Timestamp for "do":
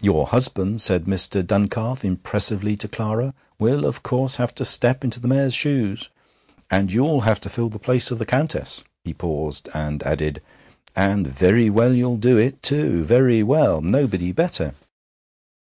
12.16-12.38